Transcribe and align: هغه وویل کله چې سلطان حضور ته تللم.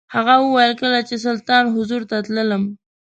هغه 0.15 0.33
وویل 0.39 0.73
کله 0.81 0.99
چې 1.07 1.15
سلطان 1.25 1.63
حضور 1.75 2.01
ته 2.09 2.17
تللم. 2.25 2.63